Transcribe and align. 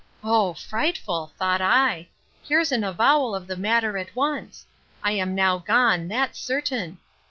O 0.23 0.55
frightful! 0.55 1.31
thought 1.37 1.61
I; 1.61 2.07
here's 2.41 2.71
an 2.71 2.83
avowal 2.83 3.35
of 3.35 3.45
the 3.45 3.55
matter 3.55 3.99
at 3.99 4.15
once: 4.15 4.65
I 5.03 5.11
am 5.11 5.35
now 5.35 5.59
gone, 5.59 6.07
that's 6.07 6.39
certain. 6.39 6.97